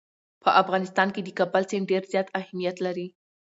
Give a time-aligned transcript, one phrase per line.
[0.43, 3.07] په افغانستان کې د کابل سیند ډېر زیات اهمیت لري.